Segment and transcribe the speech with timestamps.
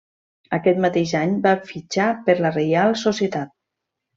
[0.57, 3.57] Aquest mateix any va fitxar per la Reial Societat.